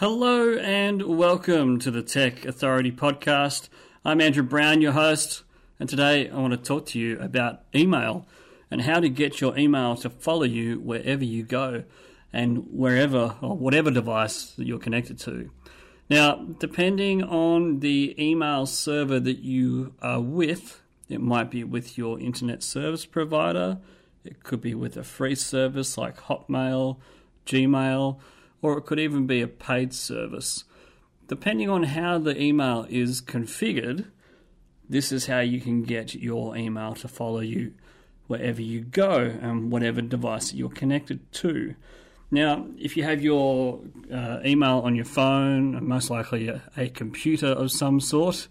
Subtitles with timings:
[0.00, 3.68] Hello and welcome to the Tech Authority podcast.
[4.04, 5.42] I'm Andrew Brown, your host,
[5.80, 8.24] and today I want to talk to you about email
[8.70, 11.82] and how to get your email to follow you wherever you go
[12.32, 15.50] and wherever or whatever device that you're connected to.
[16.08, 22.20] Now, depending on the email server that you are with, it might be with your
[22.20, 23.78] internet service provider,
[24.22, 26.98] it could be with a free service like Hotmail,
[27.46, 28.20] Gmail
[28.62, 30.64] or it could even be a paid service.
[31.28, 34.06] Depending on how the email is configured,
[34.88, 37.74] this is how you can get your email to follow you
[38.26, 41.74] wherever you go and whatever device you're connected to.
[42.30, 43.80] Now, if you have your
[44.12, 48.48] uh, email on your phone, most likely a, a computer of some sort,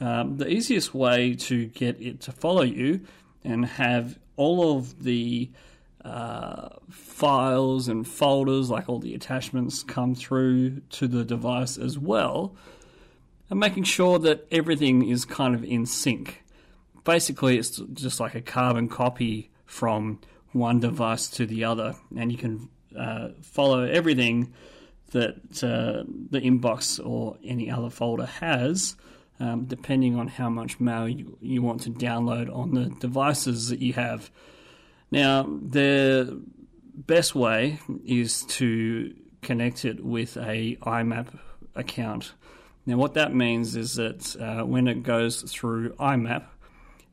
[0.00, 3.00] um, the easiest way to get it to follow you
[3.44, 5.50] and have all of the
[6.04, 12.54] uh, files and folders, like all the attachments, come through to the device as well,
[13.50, 16.42] and making sure that everything is kind of in sync.
[17.04, 20.20] Basically, it's just like a carbon copy from
[20.52, 24.52] one device to the other, and you can uh, follow everything
[25.12, 28.96] that uh, the inbox or any other folder has.
[29.40, 33.80] Um, depending on how much mail you, you want to download on the devices that
[33.80, 34.30] you have.
[35.10, 36.40] Now, the
[36.94, 41.38] best way is to connect it with a IMAP
[41.74, 42.32] account.
[42.86, 46.44] Now, what that means is that uh, when it goes through IMAP,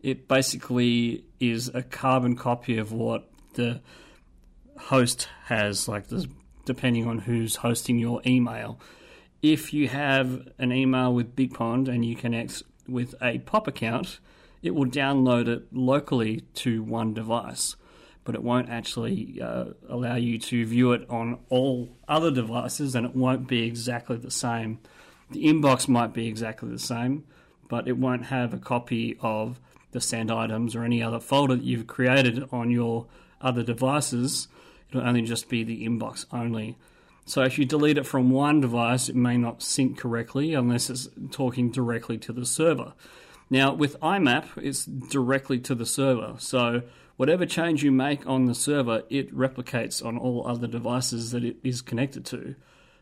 [0.02, 3.82] it basically is a carbon copy of what the
[4.78, 6.26] host has, like this,
[6.66, 8.80] depending on who's hosting your email.
[9.42, 14.20] If you have an email with BigPond and you connect with a POP account,
[14.62, 17.76] it will download it locally to one device
[18.24, 23.06] but it won't actually uh, allow you to view it on all other devices and
[23.06, 24.80] it won't be exactly the same.
[25.32, 27.24] The inbox might be exactly the same,
[27.68, 29.60] but it won't have a copy of
[29.92, 33.08] the send items or any other folder that you've created on your
[33.42, 34.48] other devices.
[34.90, 36.78] It'll only just be the inbox only.
[37.26, 41.08] So if you delete it from one device, it may not sync correctly unless it's
[41.32, 42.94] talking directly to the server.
[43.52, 46.36] Now, with IMAP, it's directly to the server.
[46.40, 46.84] So
[47.20, 51.58] whatever change you make on the server, it replicates on all other devices that it
[51.66, 52.56] is connected to.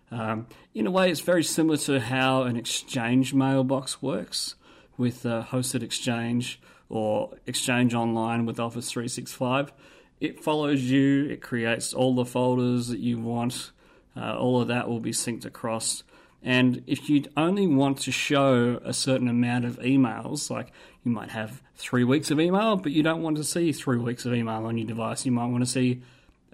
[0.09, 4.55] Um, in a way, it's very similar to how an Exchange mailbox works
[4.97, 9.72] with uh, hosted Exchange or Exchange Online with Office 365.
[10.19, 13.69] It follows you, it creates all the folders that you want,
[14.16, 16.01] uh, all of that will be synced across.
[16.43, 20.71] And if you only want to show a certain amount of emails, like
[21.03, 24.25] you might have three weeks of email, but you don't want to see three weeks
[24.25, 25.25] of email on your device.
[25.25, 26.01] You might want to see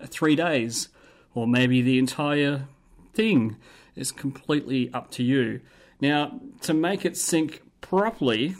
[0.05, 0.89] three days,
[1.35, 2.67] or maybe the entire
[3.13, 3.57] thing.
[3.95, 5.61] It's completely up to you.
[6.01, 8.55] Now, to make it sync properly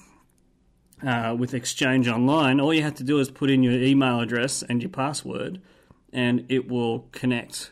[1.05, 4.63] uh, with Exchange Online, all you have to do is put in your email address
[4.63, 5.61] and your password,
[6.11, 7.71] and it will connect.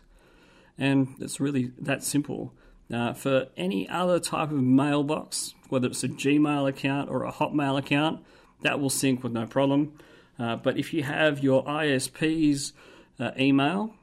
[0.77, 2.53] And it's really that simple.
[2.91, 7.79] Uh, for any other type of mailbox, whether it's a Gmail account or a Hotmail
[7.79, 8.21] account,
[8.61, 9.97] that will sync with no problem.
[10.37, 12.73] Uh, but if you have your ISP's
[13.19, 13.93] uh, email,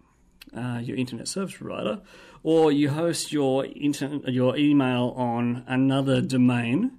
[0.56, 2.00] uh, your internet service provider,
[2.43, 6.93] or you host your internet, your email on another domain,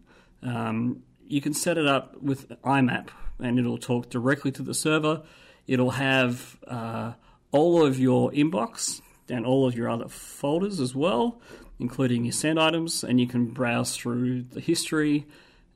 [0.43, 5.23] um, you can set it up with IMAP, and it'll talk directly to the server.
[5.65, 7.13] It'll have uh,
[7.51, 11.41] all of your inbox and all of your other folders as well
[11.79, 15.25] including your send items, and you can browse through the history,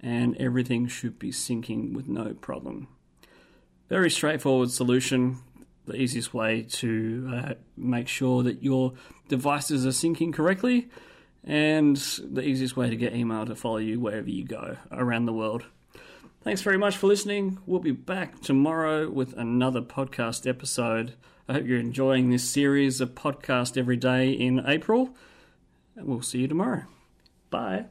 [0.02, 2.88] and everything should be syncing with no problem.
[3.90, 5.38] Very straightforward solution.
[5.86, 8.94] The easiest way to uh, make sure that your
[9.28, 10.90] devices are syncing correctly,
[11.44, 15.34] and the easiest way to get email to follow you wherever you go around the
[15.34, 15.64] world.
[16.44, 17.60] Thanks very much for listening.
[17.66, 21.14] We'll be back tomorrow with another podcast episode.
[21.48, 25.16] I hope you're enjoying this series of podcast every day in April.
[25.96, 26.84] And we'll see you tomorrow.
[27.50, 27.86] Bye.